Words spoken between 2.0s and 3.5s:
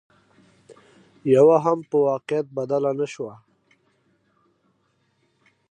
واقعيت بدله نشوه